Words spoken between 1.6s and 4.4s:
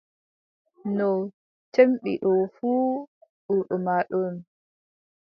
cemmbiɗɗo fuu, ɓurɗo ma ɗon.